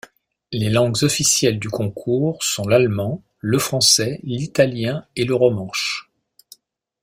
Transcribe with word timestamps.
Les 0.51 0.71
langues 0.71 1.03
officielles 1.03 1.59
du 1.59 1.69
concours 1.69 2.43
sont 2.43 2.67
l'allemand, 2.67 3.21
le 3.39 3.59
français, 3.59 4.19
l'italien 4.23 5.05
et 5.15 5.25
le 5.25 5.35
romanche. 5.35 6.09